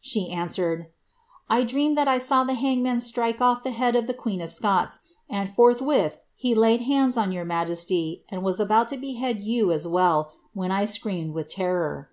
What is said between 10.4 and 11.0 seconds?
when I